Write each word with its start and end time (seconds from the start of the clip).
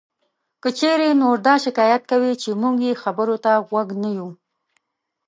که 0.61 0.69
چېرې 0.79 1.09
نور 1.21 1.37
دا 1.47 1.55
شکایت 1.65 2.03
کوي 2.11 2.33
چې 2.41 2.49
مونږ 2.61 2.77
یې 2.87 2.93
خبرو 3.03 3.35
ته 3.45 3.51
غوږ 3.67 3.89
نه 4.03 4.09
یو 4.17 4.29